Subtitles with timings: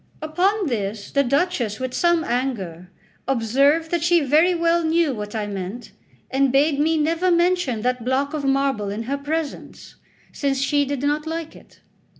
[0.19, 2.89] Upon this the Duchess, with some anger,
[3.27, 5.91] observed that she very well knew what I meant,
[6.31, 9.97] and bade me never mention that block of marble in her presence,
[10.31, 11.81] since she did not like it.